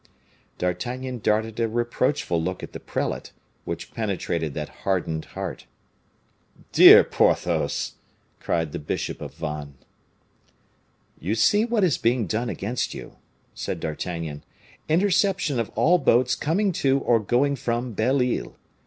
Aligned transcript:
D'Artagnan 0.57 1.19
darted 1.19 1.59
a 1.59 1.67
reproachful 1.69 2.41
look 2.41 2.63
at 2.63 2.73
the 2.73 2.79
prelate, 2.79 3.33
which 3.65 3.93
penetrated 3.93 4.55
that 4.55 4.79
hardened 4.81 5.25
heart. 5.25 5.67
"Dear 6.71 7.03
Porthos!" 7.03 7.97
cried 8.39 8.71
the 8.71 8.79
bishop 8.79 9.21
of 9.21 9.35
Vannes. 9.35 9.75
"You 11.19 11.35
see 11.35 11.65
what 11.65 11.83
is 11.83 11.99
being 11.99 12.25
done 12.25 12.49
against 12.49 12.95
you," 12.95 13.17
said 13.53 13.79
D'Artagnan; 13.79 14.43
"interception 14.89 15.59
of 15.59 15.69
all 15.75 15.99
boats 15.99 16.33
coming 16.33 16.71
to 16.81 16.97
or 17.01 17.19
going 17.19 17.55
from 17.55 17.93
Belle 17.93 18.23
Isle. 18.23 18.55